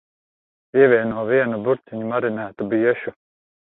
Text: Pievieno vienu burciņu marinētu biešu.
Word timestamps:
Pievieno 0.77 1.25
vienu 1.31 1.59
burciņu 1.67 2.09
marinētu 2.15 2.69
biešu. 2.73 3.15